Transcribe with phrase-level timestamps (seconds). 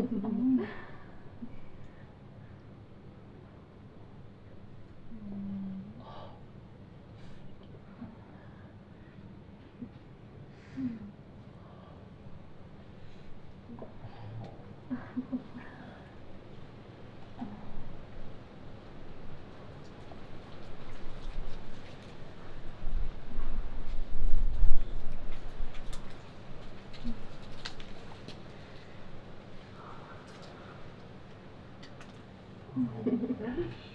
[0.00, 0.66] 음.
[33.60, 33.87] Thank you.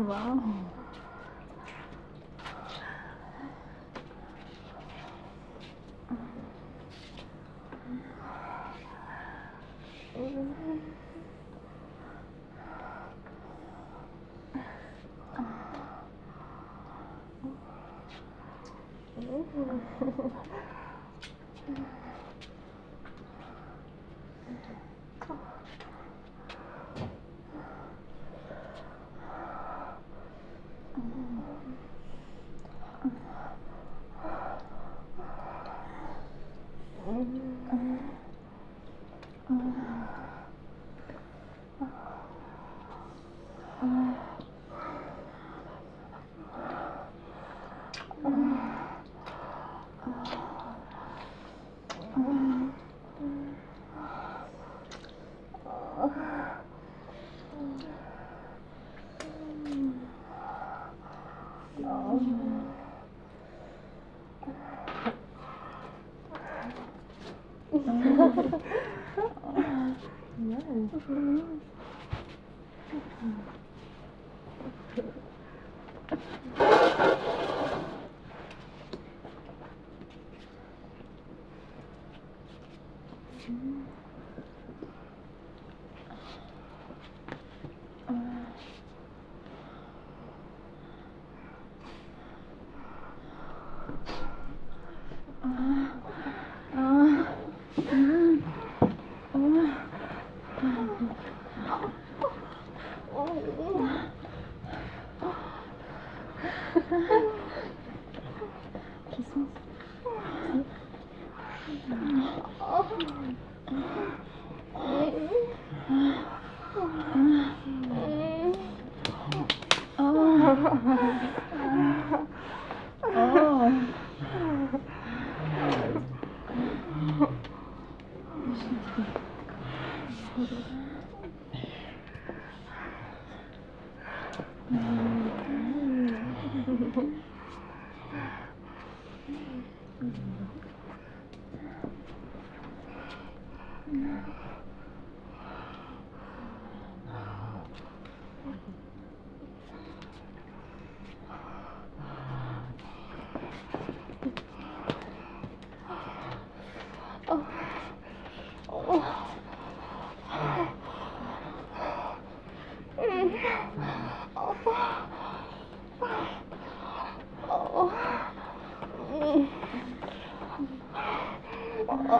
[0.06, 0.38] Wow.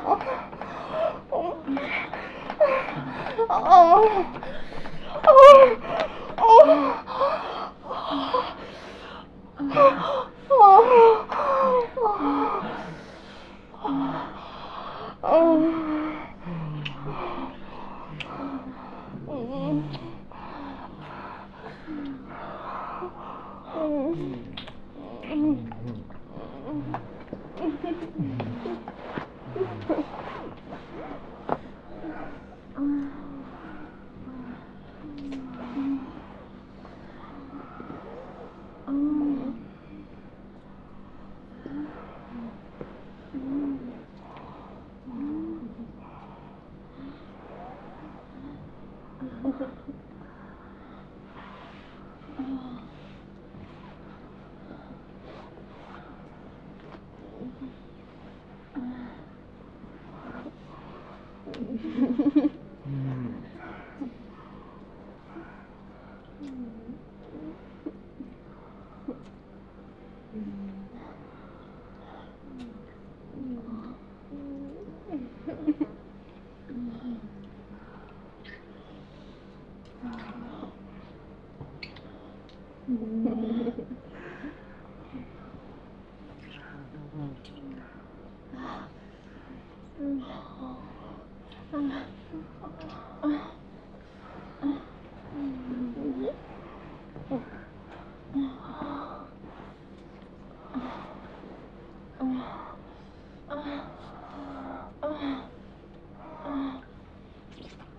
[0.06, 0.43] Oh.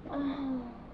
[0.09, 0.84] 唉。